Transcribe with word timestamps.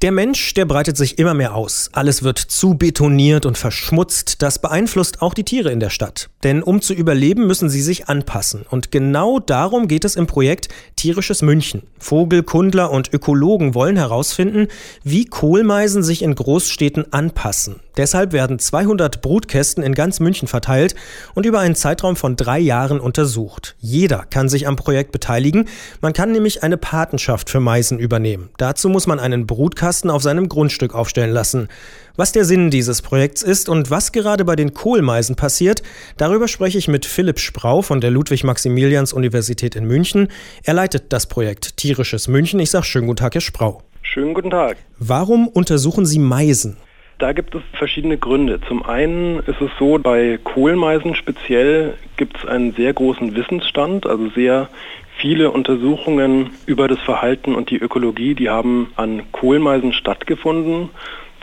Der 0.00 0.12
Mensch, 0.12 0.54
der 0.54 0.64
breitet 0.64 0.96
sich 0.96 1.18
immer 1.18 1.34
mehr 1.34 1.56
aus. 1.56 1.90
Alles 1.92 2.22
wird 2.22 2.38
zu 2.38 2.74
betoniert 2.74 3.46
und 3.46 3.58
verschmutzt. 3.58 4.42
Das 4.42 4.60
beeinflusst 4.60 5.22
auch 5.22 5.34
die 5.34 5.42
Tiere 5.42 5.72
in 5.72 5.80
der 5.80 5.90
Stadt. 5.90 6.30
Denn 6.44 6.62
um 6.62 6.80
zu 6.80 6.94
überleben, 6.94 7.48
müssen 7.48 7.68
sie 7.68 7.82
sich 7.82 8.08
anpassen. 8.08 8.64
Und 8.70 8.92
genau 8.92 9.40
darum 9.40 9.88
geht 9.88 10.04
es 10.04 10.14
im 10.14 10.28
Projekt 10.28 10.68
Tierisches 10.94 11.42
München. 11.42 11.82
Vogelkundler 11.98 12.92
und 12.92 13.12
Ökologen 13.12 13.74
wollen 13.74 13.96
herausfinden, 13.96 14.68
wie 15.02 15.24
Kohlmeisen 15.24 16.04
sich 16.04 16.22
in 16.22 16.36
Großstädten 16.36 17.12
anpassen. 17.12 17.80
Deshalb 17.96 18.32
werden 18.32 18.60
200 18.60 19.20
Brutkästen 19.20 19.82
in 19.82 19.92
ganz 19.92 20.20
München 20.20 20.46
verteilt 20.46 20.94
und 21.34 21.44
über 21.44 21.58
einen 21.58 21.74
Zeitraum 21.74 22.14
von 22.14 22.36
drei 22.36 22.60
Jahren 22.60 23.00
untersucht. 23.00 23.74
Jeder 23.80 24.24
kann 24.30 24.48
sich 24.48 24.68
am 24.68 24.76
Projekt 24.76 25.10
beteiligen. 25.10 25.68
Man 26.00 26.12
kann 26.12 26.30
nämlich 26.30 26.62
eine 26.62 26.76
Patenschaft 26.76 27.50
für 27.50 27.58
Meisen 27.58 27.98
übernehmen. 27.98 28.50
Dazu 28.58 28.88
muss 28.88 29.08
man 29.08 29.18
einen 29.18 29.48
Brutkasten 29.48 29.87
auf 30.10 30.22
seinem 30.22 30.48
Grundstück 30.48 30.94
aufstellen 30.94 31.32
lassen. 31.32 31.68
Was 32.16 32.32
der 32.32 32.44
Sinn 32.44 32.70
dieses 32.70 33.00
Projekts 33.00 33.42
ist 33.42 33.68
und 33.68 33.90
was 33.90 34.12
gerade 34.12 34.44
bei 34.44 34.56
den 34.56 34.74
Kohlmeisen 34.74 35.36
passiert, 35.36 35.82
darüber 36.16 36.48
spreche 36.48 36.78
ich 36.78 36.88
mit 36.88 37.06
Philipp 37.06 37.38
Sprau 37.38 37.80
von 37.80 38.00
der 38.00 38.10
Ludwig-Maximilians-Universität 38.10 39.76
in 39.76 39.84
München. 39.84 40.28
Er 40.64 40.74
leitet 40.74 41.12
das 41.12 41.26
Projekt 41.26 41.76
Tierisches 41.76 42.28
München. 42.28 42.60
Ich 42.60 42.70
sage 42.70 42.84
schönen 42.84 43.06
guten 43.06 43.18
Tag, 43.18 43.34
Herr 43.34 43.40
Sprau. 43.40 43.82
Schönen 44.02 44.34
guten 44.34 44.50
Tag. 44.50 44.76
Warum 44.98 45.48
untersuchen 45.48 46.06
Sie 46.06 46.18
Meisen? 46.18 46.76
Da 47.18 47.32
gibt 47.32 47.52
es 47.56 47.62
verschiedene 47.72 48.16
Gründe. 48.16 48.60
Zum 48.68 48.86
einen 48.86 49.40
ist 49.40 49.60
es 49.60 49.70
so, 49.76 49.98
bei 49.98 50.38
Kohlmeisen 50.44 51.16
speziell 51.16 51.94
gibt 52.16 52.36
es 52.38 52.48
einen 52.48 52.74
sehr 52.74 52.92
großen 52.92 53.34
Wissensstand, 53.34 54.06
also 54.06 54.28
sehr 54.36 54.68
viele 55.16 55.50
Untersuchungen 55.50 56.50
über 56.66 56.86
das 56.86 57.00
Verhalten 57.00 57.56
und 57.56 57.70
die 57.70 57.78
Ökologie, 57.78 58.36
die 58.36 58.50
haben 58.50 58.92
an 58.94 59.22
Kohlmeisen 59.32 59.92
stattgefunden. 59.92 60.90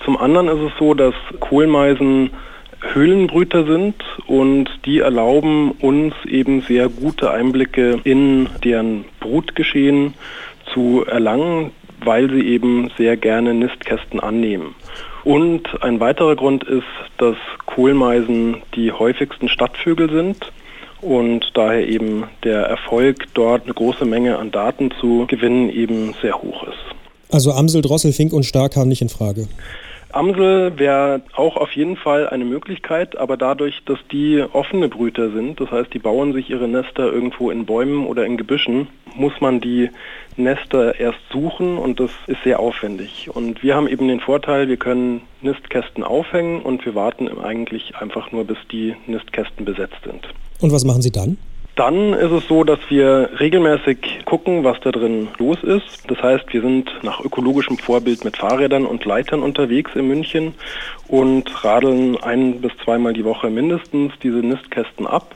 Zum 0.05 0.15
anderen 0.15 0.47
ist 0.47 0.71
es 0.71 0.79
so, 0.79 0.93
dass 0.93 1.13
Kohlmeisen 1.41 2.29
Höhlenbrüter 2.93 3.65
sind 3.65 3.95
und 4.27 4.69
die 4.85 4.99
erlauben 4.99 5.71
uns 5.71 6.13
eben 6.25 6.61
sehr 6.61 6.87
gute 6.87 7.31
Einblicke 7.31 7.99
in 8.05 8.47
deren 8.63 9.03
Brutgeschehen 9.19 10.13
zu 10.73 11.03
erlangen, 11.05 11.71
weil 12.01 12.29
sie 12.29 12.47
eben 12.47 12.91
sehr 12.97 13.17
gerne 13.17 13.53
Nistkästen 13.53 14.21
annehmen. 14.21 14.73
Und 15.25 15.63
ein 15.81 15.99
weiterer 15.99 16.35
Grund 16.35 16.63
ist, 16.63 16.83
dass 17.17 17.35
Kohlmeisen 17.65 18.61
die 18.75 18.91
häufigsten 18.91 19.49
Stadtvögel 19.49 20.09
sind 20.11 20.51
und 21.01 21.51
daher 21.55 21.87
eben 21.87 22.25
der 22.43 22.61
Erfolg, 22.67 23.25
dort 23.33 23.63
eine 23.63 23.73
große 23.73 24.05
Menge 24.05 24.37
an 24.37 24.51
Daten 24.51 24.91
zu 25.01 25.25
gewinnen, 25.27 25.69
eben 25.71 26.13
sehr 26.21 26.35
hoch 26.35 26.63
ist. 26.63 27.33
Also 27.33 27.51
Amsel, 27.51 27.81
Drossel, 27.81 28.13
Fink 28.13 28.33
und 28.33 28.43
Star 28.43 28.69
kamen 28.69 28.89
nicht 28.89 29.01
in 29.01 29.09
Frage. 29.09 29.47
Amsel 30.15 30.79
wäre 30.79 31.21
auch 31.35 31.57
auf 31.57 31.73
jeden 31.73 31.97
Fall 31.97 32.29
eine 32.29 32.45
Möglichkeit, 32.45 33.17
aber 33.17 33.35
dadurch, 33.35 33.81
dass 33.85 33.99
die 34.11 34.41
offene 34.53 34.87
Brüter 34.87 35.31
sind, 35.31 35.59
das 35.59 35.71
heißt, 35.71 35.93
die 35.93 35.99
bauen 35.99 36.31
sich 36.31 36.49
ihre 36.49 36.69
Nester 36.69 37.11
irgendwo 37.11 37.51
in 37.51 37.65
Bäumen 37.65 38.07
oder 38.07 38.25
in 38.25 38.37
Gebüschen, 38.37 38.87
muss 39.15 39.33
man 39.41 39.59
die 39.59 39.89
Nester 40.37 40.97
erst 40.99 41.19
suchen 41.31 41.77
und 41.77 41.99
das 41.99 42.11
ist 42.27 42.41
sehr 42.43 42.61
aufwendig. 42.61 43.29
Und 43.33 43.61
wir 43.61 43.75
haben 43.75 43.89
eben 43.89 44.07
den 44.07 44.21
Vorteil, 44.21 44.69
wir 44.69 44.77
können 44.77 45.21
Nistkästen 45.41 46.03
aufhängen 46.03 46.61
und 46.61 46.85
wir 46.85 46.95
warten 46.95 47.27
eigentlich 47.37 47.97
einfach 47.97 48.31
nur, 48.31 48.45
bis 48.45 48.57
die 48.71 48.95
Nistkästen 49.07 49.65
besetzt 49.65 49.99
sind. 50.05 50.27
Und 50.61 50.71
was 50.71 50.85
machen 50.85 51.01
Sie 51.01 51.11
dann? 51.11 51.37
Dann 51.75 52.13
ist 52.13 52.31
es 52.31 52.47
so, 52.47 52.63
dass 52.63 52.79
wir 52.87 53.31
regelmäßig 53.37 53.97
gucken, 54.23 54.63
was 54.63 54.79
da 54.79 54.91
drin 54.91 55.27
los 55.37 55.57
ist. 55.61 56.09
Das 56.09 56.21
heißt, 56.23 56.45
wir 56.53 56.61
sind 56.61 56.89
nach 57.03 57.19
ökologischem 57.19 57.77
Vorbild 57.77 58.23
mit 58.23 58.37
Fahrrädern 58.37 58.85
und 58.85 59.03
Leitern 59.03 59.43
unterwegs 59.43 59.91
in 59.93 60.07
München 60.07 60.53
und 61.09 61.65
radeln 61.65 62.15
ein 62.15 62.61
bis 62.61 62.71
zweimal 62.83 63.11
die 63.11 63.25
Woche 63.25 63.49
mindestens 63.49 64.13
diese 64.23 64.37
Nistkästen 64.37 65.05
ab 65.05 65.35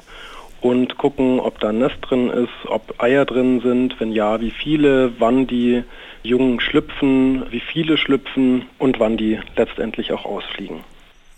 und 0.62 0.98
gucken, 0.98 1.42
ob 1.42 1.60
da 1.60 1.70
ein 1.70 1.80
Nest 1.80 1.98
drin 2.02 2.30
ist, 2.30 2.70
ob 2.70 3.02
Eier 3.02 3.26
drin 3.26 3.60
sind, 3.62 4.00
wenn 4.00 4.14
ja, 4.14 4.40
wie 4.40 4.52
viele, 4.52 5.12
wann 5.20 5.46
die 5.46 5.84
Jungen 6.24 6.62
schlüpfen, 6.62 7.44
wie 7.52 7.62
viele 7.62 7.98
schlüpfen 7.98 8.64
und 8.78 9.00
wann 9.00 9.18
die 9.18 9.40
letztendlich 9.58 10.14
auch 10.14 10.24
ausfliegen. 10.24 10.78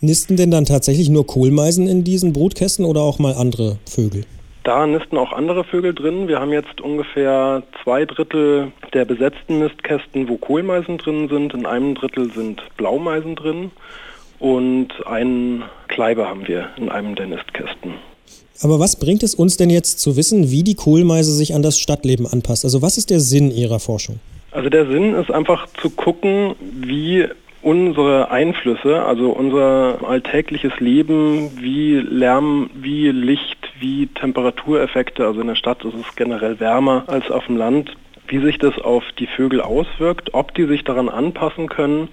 Nisten 0.00 0.36
denn 0.36 0.52
dann 0.52 0.64
tatsächlich 0.64 1.08
nur 1.08 1.26
Kohlmeisen 1.26 1.88
in 1.88 2.04
diesen 2.04 2.32
Brutkästen 2.32 2.84
oder 2.84 3.00
auch 3.00 3.18
mal 3.18 3.34
andere 3.34 3.78
Vögel? 3.84 4.24
Da 4.64 4.86
nisten 4.86 5.18
auch 5.18 5.32
andere 5.32 5.64
Vögel 5.64 5.92
drin. 5.92 6.28
Wir 6.28 6.38
haben 6.38 6.52
jetzt 6.52 6.80
ungefähr 6.80 7.62
zwei 7.82 8.04
Drittel 8.04 8.70
der 8.92 9.04
besetzten 9.04 9.58
Nistkästen, 9.58 10.28
wo 10.28 10.36
Kohlmeisen 10.36 10.98
drin 10.98 11.28
sind. 11.28 11.52
In 11.52 11.66
einem 11.66 11.94
Drittel 11.94 12.32
sind 12.32 12.62
Blaumeisen 12.76 13.34
drin. 13.34 13.72
Und 14.38 15.06
einen 15.06 15.64
Kleiber 15.88 16.28
haben 16.28 16.46
wir 16.46 16.68
in 16.76 16.88
einem 16.88 17.14
der 17.14 17.26
Nistkästen. 17.26 17.94
Aber 18.62 18.78
was 18.78 18.98
bringt 18.98 19.22
es 19.24 19.34
uns 19.34 19.56
denn 19.56 19.70
jetzt 19.70 19.98
zu 19.98 20.16
wissen, 20.16 20.50
wie 20.50 20.62
die 20.62 20.74
Kohlmeise 20.74 21.32
sich 21.32 21.54
an 21.54 21.62
das 21.62 21.78
Stadtleben 21.78 22.26
anpasst? 22.26 22.64
Also 22.64 22.82
was 22.82 22.98
ist 22.98 23.10
der 23.10 23.18
Sinn 23.18 23.50
Ihrer 23.50 23.80
Forschung? 23.80 24.20
Also 24.52 24.68
der 24.68 24.86
Sinn 24.86 25.14
ist 25.14 25.30
einfach 25.30 25.66
zu 25.80 25.90
gucken, 25.90 26.54
wie 26.60 27.26
unsere 27.62 28.30
Einflüsse, 28.30 29.02
also 29.02 29.30
unser 29.30 29.98
alltägliches 30.06 30.72
Leben, 30.78 31.50
wie 31.60 31.94
Lärm, 31.94 32.70
wie 32.74 33.08
Licht, 33.08 33.61
wie 33.82 34.06
Temperatureffekte, 34.06 35.26
also 35.26 35.40
in 35.40 35.48
der 35.48 35.56
Stadt 35.56 35.84
ist 35.84 35.94
es 35.94 36.16
generell 36.16 36.60
wärmer 36.60 37.04
als 37.08 37.30
auf 37.30 37.46
dem 37.46 37.56
Land, 37.56 37.94
wie 38.28 38.38
sich 38.38 38.58
das 38.58 38.78
auf 38.78 39.04
die 39.18 39.26
Vögel 39.26 39.60
auswirkt, 39.60 40.32
ob 40.32 40.54
die 40.54 40.64
sich 40.64 40.84
daran 40.84 41.08
anpassen 41.08 41.68
können 41.68 42.08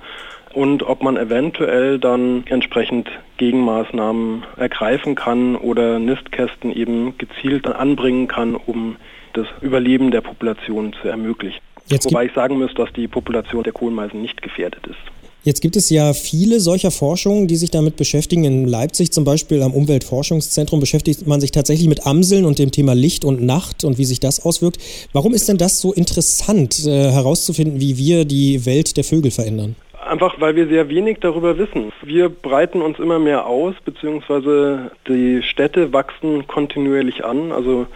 und 0.54 0.84
ob 0.84 1.04
man 1.04 1.16
eventuell 1.16 2.00
dann 2.00 2.44
entsprechend 2.48 3.10
Gegenmaßnahmen 3.38 4.44
ergreifen 4.58 5.16
kann 5.16 5.56
oder 5.56 6.00
Nistkästen 6.00 6.76
eben 6.76 7.18
gezielt 7.18 7.68
anbringen 7.68 8.28
kann, 8.28 8.56
um 8.56 8.98
das 9.34 9.48
Überleben 9.62 10.12
der 10.12 10.22
Population 10.22 10.94
zu 10.94 11.08
ermöglichen. 11.08 11.62
Wobei 12.04 12.26
ich 12.26 12.34
sagen 12.34 12.58
muss, 12.58 12.74
dass 12.74 12.92
die 12.94 13.08
Population 13.08 13.64
der 13.64 13.74
Kohlmeisen 13.74 14.22
nicht 14.22 14.42
gefährdet 14.42 14.86
ist. 14.88 15.19
Jetzt 15.44 15.62
gibt 15.62 15.78
es 15.78 15.90
ja 15.90 16.14
viele 16.14 16.60
solcher 16.60 16.92
Forschungen, 16.92 17.48
die 17.48 17.56
sich 17.56 17.72
damit 17.72 17.96
beschäftigen. 17.96 18.44
In 18.44 18.68
Leipzig 18.68 19.14
zum 19.14 19.24
Beispiel 19.24 19.64
am 19.64 19.74
Umweltforschungszentrum 19.74 20.82
beschäftigt 20.82 21.28
man 21.28 21.40
sich 21.40 21.52
tatsächlich 21.52 21.88
mit 21.88 22.06
Amseln 22.06 22.44
und 22.44 22.60
dem 22.60 22.72
Thema 22.72 22.94
Licht 22.94 23.24
und 23.24 23.42
Nacht 23.42 23.86
und 23.86 23.98
wie 23.98 24.04
sich 24.04 24.20
das 24.20 24.46
auswirkt. 24.46 24.80
Warum 25.14 25.34
ist 25.34 25.48
denn 25.48 25.58
das 25.58 25.80
so 25.80 25.94
interessant 25.94 26.86
äh, 26.86 27.12
herauszufinden, 27.12 27.80
wie 27.80 27.98
wir 27.98 28.26
die 28.26 28.66
Welt 28.66 28.98
der 28.98 29.06
Vögel 29.06 29.32
verändern? 29.32 29.78
Einfach 30.06 30.42
weil 30.42 30.58
wir 30.58 30.68
sehr 30.68 30.90
wenig 30.90 31.20
darüber 31.22 31.58
wissen. 31.58 31.94
Wir 32.04 32.28
breiten 32.28 32.82
uns 32.82 33.00
immer 33.00 33.20
mehr 33.20 33.46
aus, 33.46 33.76
beziehungsweise 33.86 34.92
die 35.08 35.42
Städte 35.44 35.94
wachsen 35.94 36.48
kontinuierlich 36.48 37.24
an. 37.24 37.54
Also 37.54 37.88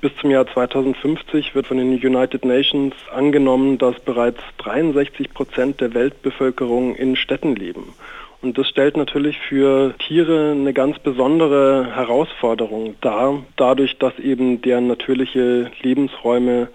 bis 0.00 0.12
zum 0.20 0.30
Jahr 0.30 0.46
2050 0.46 1.54
wird 1.54 1.66
von 1.66 1.76
den 1.76 1.92
United 1.92 2.44
Nations 2.44 2.94
angenommen, 3.12 3.78
dass 3.78 3.98
bereits 4.00 4.40
63 4.58 5.32
Prozent 5.32 5.80
der 5.80 5.94
Weltbevölkerung 5.94 6.94
in 6.94 7.16
Städten 7.16 7.56
leben. 7.56 7.94
Und 8.42 8.56
das 8.56 8.68
stellt 8.68 8.96
natürlich 8.96 9.38
für 9.38 9.94
Tiere 9.98 10.52
eine 10.52 10.72
ganz 10.72 10.98
besondere 10.98 11.94
Herausforderung 11.94 12.94
dar, 13.02 13.42
dadurch, 13.56 13.98
dass 13.98 14.18
eben 14.18 14.62
deren 14.62 14.86
natürliche 14.86 15.70
Lebensräume 15.82 16.68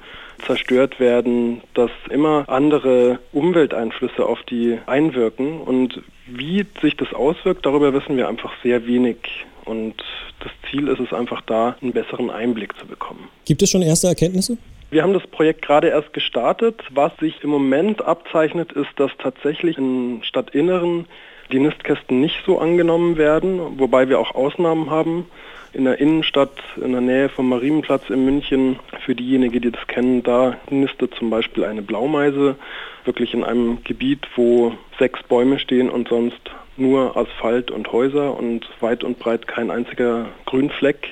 zerstört 0.46 1.00
werden, 1.00 1.62
dass 1.73 1.91
immer 2.09 2.46
andere 2.47 3.19
Umwelteinflüsse 3.31 4.25
auf 4.25 4.41
die 4.44 4.78
einwirken. 4.85 5.62
Und 5.62 6.01
wie 6.28 6.66
sich 6.81 6.96
das 6.97 7.13
auswirkt, 7.13 7.66
darüber 7.66 7.94
wissen 7.94 8.18
wir 8.18 8.28
einfach 8.28 8.51
sehr 8.63 8.85
wenig. 8.85 9.18
Und 9.66 9.96
das 10.41 10.51
Ziel 10.69 10.88
ist 10.88 11.00
es 11.00 11.12
einfach 11.13 11.41
da, 11.41 11.75
einen 11.81 11.94
besseren 11.94 12.29
Einblick 12.29 12.78
zu 12.78 12.85
bekommen. 12.85 13.29
Gibt 13.46 13.62
es 13.62 13.69
schon 13.69 13.81
erste 13.81 14.07
Erkenntnisse? 14.07 14.57
Wir 14.91 15.01
haben 15.01 15.13
das 15.13 15.25
Projekt 15.28 15.63
gerade 15.63 15.90
erst 15.90 16.13
gestartet. 16.13 16.81
Was 16.91 17.11
sich 17.17 17.43
im 17.43 17.49
Moment 17.49 18.03
abzeichnet, 18.03 18.72
ist, 18.72 18.91
dass 18.97 19.11
tatsächlich 19.17 19.78
im 19.78 20.22
Stadtinneren 20.23 21.08
die 21.51 21.59
Nistkästen 21.59 22.21
nicht 22.21 22.43
so 22.45 22.59
angenommen 22.59 23.17
werden, 23.17 23.79
wobei 23.79 24.09
wir 24.09 24.19
auch 24.19 24.35
Ausnahmen 24.35 24.89
haben. 24.89 25.27
In 25.73 25.83
der 25.83 25.99
Innenstadt, 25.99 26.57
in 26.77 26.93
der 26.93 27.01
Nähe 27.01 27.27
vom 27.27 27.49
Marienplatz 27.49 28.09
in 28.09 28.23
München, 28.23 28.79
für 29.05 29.13
diejenigen, 29.13 29.61
die 29.61 29.71
das 29.71 29.85
kennen, 29.87 30.23
da 30.23 30.55
nistet 30.69 31.13
zum 31.15 31.29
Beispiel 31.29 31.65
eine 31.65 31.81
Blaumeise 31.81 32.55
wirklich 33.03 33.33
in 33.33 33.43
einem 33.43 33.83
Gebiet, 33.83 34.25
wo 34.35 34.73
sechs 34.97 35.21
Bäume 35.23 35.59
stehen 35.59 35.89
und 35.89 36.07
sonst 36.07 36.39
nur 36.77 37.15
Asphalt 37.15 37.71
und 37.71 37.91
Häuser 37.91 38.37
und 38.37 38.67
weit 38.79 39.03
und 39.03 39.19
breit 39.19 39.47
kein 39.47 39.71
einziger 39.71 40.27
Grünfleck. 40.45 41.09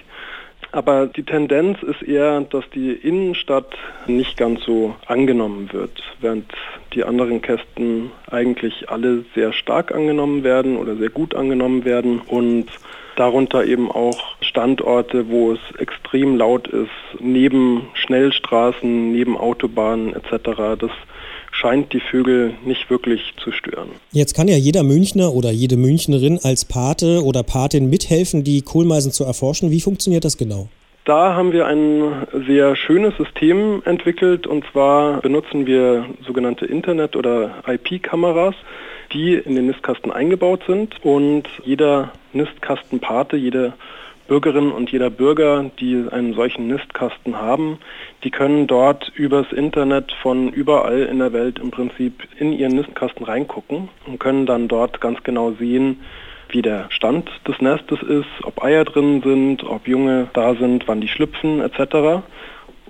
Aber 0.74 1.06
die 1.06 1.22
Tendenz 1.22 1.84
ist 1.84 2.02
eher, 2.02 2.42
dass 2.42 2.64
die 2.74 2.94
Innenstadt 2.94 3.78
nicht 4.08 4.38
ganz 4.38 4.64
so 4.64 4.96
angenommen 5.06 5.72
wird, 5.72 6.02
während 6.20 6.52
die 6.94 7.04
anderen 7.04 7.44
Kästen 7.44 8.12
eigentlich 8.32 8.90
alle 8.90 9.24
sehr 9.36 9.54
stark 9.54 9.94
angenommen 9.94 10.44
werden 10.44 10.78
oder 10.78 10.96
sehr 10.96 11.12
gut 11.12 11.36
angenommen 11.36 11.86
werden. 11.86 12.22
Und 12.22 12.66
darunter 13.16 13.66
eben 13.66 13.92
auch 13.92 14.36
Standorte, 14.42 15.30
wo 15.30 15.52
es 15.52 15.60
extrem 15.78 16.38
laut 16.38 16.68
ist, 16.68 16.90
neben 17.20 17.90
Schnellstraßen, 17.94 19.12
neben 19.12 19.38
Autobahnen 19.38 20.16
etc. 20.16 20.80
Das 20.80 20.92
scheint 21.54 21.94
die 21.94 22.02
Vögel 22.02 22.56
nicht 22.66 22.90
wirklich 22.90 23.34
zu 23.42 23.52
stören. 23.52 23.90
Jetzt 24.12 24.36
kann 24.36 24.48
ja 24.48 24.58
jeder 24.58 24.84
Münchner 24.84 25.34
oder 25.34 25.52
jede 25.52 25.78
Münchnerin 25.78 26.40
als 26.44 26.66
Pate 26.66 27.24
oder 27.24 27.44
Patin 27.44 27.90
mithelfen, 27.90 28.44
die 28.44 28.62
Kohlmeisen 28.62 29.12
zu 29.12 29.24
erforschen. 29.24 29.72
Wie 29.72 29.80
funktioniert 29.80 30.26
das 30.26 30.38
genau? 30.38 30.68
Da 31.06 31.36
haben 31.36 31.52
wir 31.52 31.68
ein 31.68 32.26
sehr 32.48 32.76
schönes 32.76 33.16
System 33.18 33.82
entwickelt 33.86 34.48
und 34.48 34.64
zwar 34.72 35.20
benutzen 35.22 35.66
wir 35.66 36.06
sogenannte 36.26 36.66
Internet- 36.66 37.18
oder 37.18 37.56
IP-Kameras, 37.68 38.56
die 39.12 39.36
in 39.36 39.56
den 39.56 39.68
Nistkasten 39.68 40.12
eingebaut 40.12 40.62
sind 40.66 40.96
und 41.04 41.44
jeder 41.66 42.14
Nistkastenpate, 42.32 43.36
jede 43.36 43.74
Bürgerinnen 44.28 44.72
und 44.72 44.92
jeder 44.92 45.10
Bürger, 45.10 45.70
die 45.80 46.06
einen 46.10 46.34
solchen 46.34 46.68
Nistkasten 46.68 47.36
haben, 47.36 47.80
die 48.24 48.32
können 48.32 48.68
dort 48.68 49.12
übers 49.16 49.52
Internet 49.52 50.12
von 50.22 50.50
überall 50.50 51.02
in 51.04 51.20
der 51.20 51.34
Welt 51.34 51.60
im 51.60 51.72
Prinzip 51.72 52.28
in 52.40 52.54
ihren 52.54 52.76
Nistkasten 52.76 53.26
reingucken 53.26 53.90
und 54.08 54.20
können 54.20 54.46
dann 54.46 54.68
dort 54.68 55.02
ganz 55.02 55.24
genau 55.24 55.52
sehen, 55.52 56.00
wie 56.50 56.62
der 56.62 56.86
Stand 56.90 57.30
des 57.48 57.60
Nestes 57.62 58.02
ist, 58.02 58.30
ob 58.44 58.64
Eier 58.64 58.86
drin 58.86 59.22
sind, 59.24 59.64
ob 59.64 59.88
Junge 59.88 60.28
da 60.34 60.56
sind, 60.56 60.88
wann 60.88 61.02
die 61.02 61.08
schlüpfen 61.08 61.62
etc. 61.62 62.24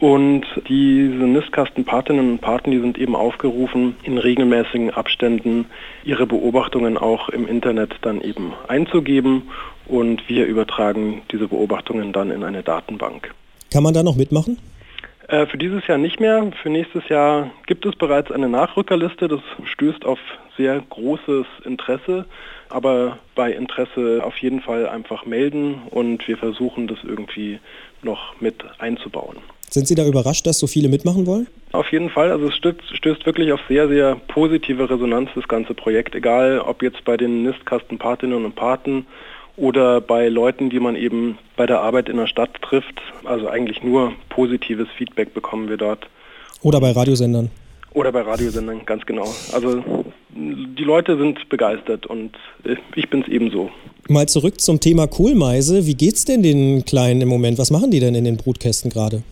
Und 0.03 0.43
diese 0.67 1.23
Nistkastenpatinnen 1.23 2.31
und 2.31 2.41
Paten, 2.41 2.71
die 2.71 2.79
sind 2.81 2.97
eben 2.97 3.15
aufgerufen, 3.15 3.95
in 4.03 4.17
regelmäßigen 4.17 4.89
Abständen 4.89 5.67
ihre 6.03 6.27
Beobachtungen 6.27 6.97
auch 6.97 7.29
im 7.29 7.47
Internet 7.47 7.95
dann 8.01 8.19
eben 8.19 8.51
einzugeben 8.67 9.43
und 9.85 10.27
wir 10.27 10.45
übertragen 10.45 11.21
diese 11.31 11.47
Beobachtungen 11.47 12.11
dann 12.11 12.31
in 12.31 12.43
eine 12.43 12.63
Datenbank. 12.63 13.33
Kann 13.71 13.81
man 13.81 13.93
da 13.93 14.03
noch 14.03 14.17
mitmachen? 14.17 14.57
Äh, 15.29 15.45
für 15.45 15.57
dieses 15.57 15.87
Jahr 15.87 15.99
nicht 15.99 16.19
mehr. 16.19 16.51
Für 16.61 16.69
nächstes 16.69 17.07
Jahr 17.07 17.51
gibt 17.65 17.85
es 17.85 17.95
bereits 17.95 18.29
eine 18.29 18.49
Nachrückerliste. 18.49 19.29
Das 19.29 19.39
stößt 19.63 20.03
auf 20.03 20.19
sehr 20.57 20.81
großes 20.81 21.45
Interesse. 21.63 22.25
Aber 22.67 23.19
bei 23.35 23.53
Interesse 23.53 24.21
auf 24.21 24.37
jeden 24.39 24.59
Fall 24.59 24.85
einfach 24.85 25.25
melden 25.25 25.83
und 25.91 26.27
wir 26.27 26.35
versuchen 26.35 26.87
das 26.87 26.97
irgendwie 27.03 27.59
noch 28.01 28.41
mit 28.41 28.65
einzubauen. 28.79 29.37
Sind 29.73 29.87
Sie 29.87 29.95
da 29.95 30.05
überrascht, 30.05 30.45
dass 30.45 30.59
so 30.59 30.67
viele 30.67 30.87
mitmachen 30.87 31.25
wollen? 31.25 31.47
Auf 31.71 31.91
jeden 31.91 32.11
Fall. 32.11 32.29
Also 32.29 32.49
es 32.49 32.55
stößt, 32.57 32.95
stößt, 32.95 33.25
wirklich 33.25 33.51
auf 33.51 33.59
sehr, 33.67 33.87
sehr 33.87 34.17
positive 34.27 34.87
Resonanz, 34.87 35.31
das 35.33 35.47
ganze 35.47 35.73
Projekt. 35.73 36.13
Egal, 36.13 36.59
ob 36.59 36.83
jetzt 36.83 37.03
bei 37.05 37.17
den 37.17 37.41
Nistkastenpatinnen 37.41 38.45
und 38.45 38.53
Paten 38.53 39.07
oder 39.57 39.99
bei 39.99 40.29
Leuten, 40.29 40.69
die 40.69 40.79
man 40.79 40.95
eben 40.95 41.39
bei 41.57 41.65
der 41.65 41.81
Arbeit 41.81 42.07
in 42.07 42.17
der 42.17 42.27
Stadt 42.27 42.51
trifft. 42.61 43.01
Also 43.23 43.47
eigentlich 43.47 43.81
nur 43.81 44.13
positives 44.29 44.87
Feedback 44.95 45.33
bekommen 45.33 45.69
wir 45.69 45.77
dort. 45.77 46.07
Oder 46.61 46.79
bei 46.79 46.91
Radiosendern. 46.91 47.49
Oder 47.95 48.11
bei 48.11 48.21
Radiosendern, 48.21 48.85
ganz 48.85 49.07
genau. 49.07 49.33
Also 49.53 49.83
die 50.35 50.83
Leute 50.83 51.17
sind 51.17 51.49
begeistert 51.49 52.05
und 52.05 52.37
ich 52.95 53.09
bin 53.09 53.23
es 53.23 53.27
ebenso. 53.27 53.71
Mal 54.07 54.27
zurück 54.27 54.61
zum 54.61 54.79
Thema 54.79 55.07
Kohlmeise. 55.07 55.87
Wie 55.87 55.95
geht's 55.95 56.25
denn 56.25 56.43
den 56.43 56.85
Kleinen 56.85 57.21
im 57.21 57.29
Moment? 57.29 57.57
Was 57.57 57.71
machen 57.71 57.89
die 57.89 57.99
denn 57.99 58.13
in 58.13 58.25
den 58.25 58.37
Brutkästen 58.37 58.91
gerade? 58.91 59.23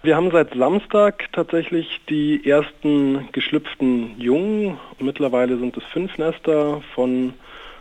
Wir 0.00 0.14
haben 0.14 0.30
seit 0.30 0.54
Samstag 0.54 1.24
tatsächlich 1.32 2.00
die 2.08 2.48
ersten 2.48 3.28
geschlüpften 3.32 4.14
Jungen. 4.20 4.78
Mittlerweile 5.00 5.58
sind 5.58 5.76
es 5.76 5.82
fünf 5.92 6.16
Nester 6.18 6.82
von 6.94 7.34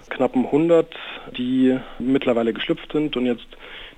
knappen 0.09 0.45
100, 0.45 0.87
die 1.37 1.77
mittlerweile 1.99 2.53
geschlüpft 2.53 2.91
sind 2.91 3.15
und 3.17 3.27
jetzt 3.27 3.45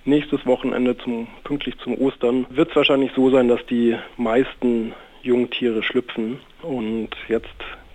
nächstes 0.04 0.46
Wochenende 0.46 0.98
zum, 0.98 1.28
pünktlich 1.46 1.78
zum 1.80 1.98
Ostern 1.98 2.46
wird 2.50 2.72
es 2.72 2.76
wahrscheinlich 2.76 3.12
so 3.16 3.30
sein, 3.30 3.48
dass 3.48 3.66
die 3.68 3.96
meisten 4.18 4.94
Jungtiere 5.22 5.82
schlüpfen 5.82 6.42
und 6.62 7.12
jetzt 7.30 7.48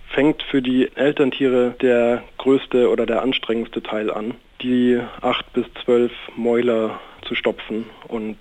fängt 0.09 0.41
für 0.41 0.63
die 0.63 0.89
Elterntiere 0.95 1.75
der 1.81 2.23
größte 2.39 2.89
oder 2.89 3.05
der 3.05 3.21
anstrengendste 3.21 3.83
Teil 3.83 4.09
an, 4.09 4.33
die 4.63 4.99
acht 5.21 5.53
bis 5.53 5.65
zwölf 5.83 6.13
Mäuler 6.35 6.99
zu 7.27 7.35
stopfen 7.35 7.85
und 8.07 8.37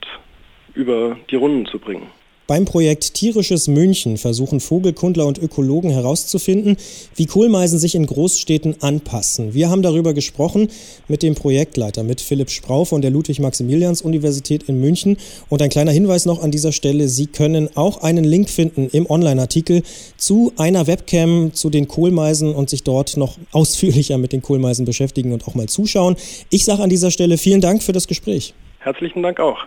über 0.74 1.16
die 1.30 1.36
Runden 1.36 1.66
zu 1.66 1.78
bringen. 1.78 2.06
Beim 2.46 2.66
Projekt 2.66 3.14
Tierisches 3.14 3.68
München 3.68 4.18
versuchen 4.18 4.60
Vogelkundler 4.60 5.26
und 5.26 5.38
Ökologen 5.38 5.90
herauszufinden, 5.90 6.76
wie 7.14 7.24
Kohlmeisen 7.24 7.78
sich 7.78 7.94
in 7.94 8.04
Großstädten 8.04 8.82
anpassen. 8.82 9.54
Wir 9.54 9.70
haben 9.70 9.80
darüber 9.80 10.12
gesprochen 10.12 10.68
mit 11.08 11.22
dem 11.22 11.36
Projektleiter, 11.36 12.02
mit 12.02 12.20
Philipp 12.20 12.50
Sprau 12.50 12.84
von 12.84 13.00
der 13.00 13.10
Ludwig-Maximilians-Universität 13.12 14.64
in 14.64 14.78
München. 14.78 15.16
Und 15.48 15.62
ein 15.62 15.70
kleiner 15.70 15.92
Hinweis 15.92 16.26
noch 16.26 16.42
an 16.42 16.50
dieser 16.50 16.72
Stelle, 16.72 17.08
Sie 17.08 17.28
können 17.28 17.70
auch 17.76 18.02
einen 18.02 18.24
Link 18.24 18.50
finden 18.50 18.90
im 18.92 19.08
Online-Artikel 19.08 19.82
zu 20.18 20.52
einer 20.58 20.86
Webcam 20.86 21.54
zu 21.54 21.70
den 21.70 21.88
Kohlmeisen 21.88 22.54
und 22.54 22.68
sich 22.68 22.82
dort 22.82 23.16
noch 23.16 23.38
ausführlicher 23.52 24.18
mit 24.18 24.34
den 24.34 24.42
Kohlmeisen 24.42 24.84
beschäftigen 24.84 25.32
und 25.32 25.48
auch 25.48 25.54
mal 25.54 25.66
zuschauen. 25.66 26.16
Ich 26.50 26.66
sage 26.66 26.82
an 26.82 26.90
dieser 26.90 27.10
Stelle 27.10 27.38
vielen 27.38 27.62
Dank 27.62 27.82
für 27.82 27.92
das 27.92 28.06
Gespräch. 28.06 28.52
Herzlichen 28.80 29.22
Dank 29.22 29.40
auch. 29.40 29.66